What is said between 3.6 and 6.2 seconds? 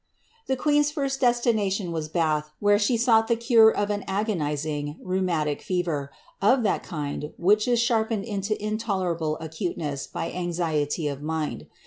of an agonizing rheumatic fever,